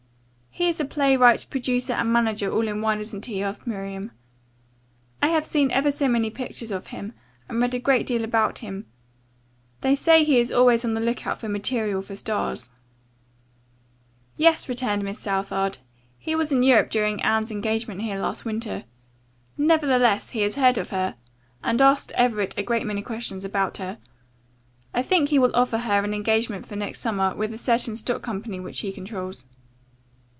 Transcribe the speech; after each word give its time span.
"He 0.53 0.67
is 0.67 0.81
a 0.81 0.85
playwright, 0.85 1.45
producer 1.49 1.93
and 1.93 2.11
manager 2.11 2.51
all 2.51 2.67
in 2.67 2.81
one, 2.81 2.99
isn't 2.99 3.25
he?" 3.25 3.41
asked 3.41 3.65
Miriam. 3.65 4.11
"I 5.21 5.29
have 5.29 5.45
seen 5.45 5.71
ever 5.71 5.93
so 5.93 6.09
many 6.09 6.29
pictures 6.29 6.71
of 6.71 6.87
him, 6.87 7.13
and 7.47 7.61
read 7.61 7.73
a 7.73 7.79
great 7.79 8.05
deal 8.05 8.21
about 8.25 8.57
him. 8.57 8.85
They 9.79 9.95
say 9.95 10.23
he 10.25 10.39
is 10.39 10.51
always 10.51 10.83
on 10.83 10.93
the 10.93 10.99
lookout 10.99 11.37
for 11.39 11.47
material 11.47 12.01
for 12.01 12.17
stars." 12.17 12.69
"Yes," 14.35 14.67
returned 14.67 15.03
Miss 15.05 15.19
Southard. 15.19 15.77
"He 16.19 16.35
was 16.35 16.51
in 16.51 16.63
Europe 16.63 16.89
during 16.89 17.23
Anne's 17.23 17.49
engagement 17.49 18.01
here 18.01 18.19
last 18.19 18.43
winter. 18.43 18.83
Nevertheless, 19.57 20.31
he 20.31 20.47
heard 20.49 20.77
of 20.77 20.89
her 20.89 21.15
and 21.63 21.81
asked 21.81 22.11
Everett 22.11 22.57
a 22.57 22.63
great 22.63 22.85
many 22.85 23.01
questions 23.01 23.45
about 23.45 23.77
her. 23.77 23.99
I 24.93 25.01
think 25.01 25.29
he 25.29 25.39
will 25.39 25.55
offer 25.55 25.77
her 25.79 26.03
an 26.03 26.13
engagement 26.13 26.65
for 26.67 26.75
next 26.75 26.99
summer 26.99 27.33
with 27.33 27.53
a 27.53 27.57
certain 27.57 27.95
stock 27.95 28.21
company 28.21 28.59
which 28.59 28.81
he 28.81 28.91
controls." 28.91 29.45